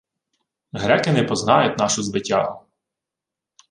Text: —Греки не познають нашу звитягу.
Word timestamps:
—Греки 0.71 1.11
не 1.11 1.23
познають 1.23 1.79
нашу 1.79 2.03
звитягу. 2.03 2.65